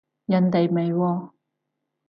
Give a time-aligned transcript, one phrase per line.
[0.25, 1.31] 人哋咪哦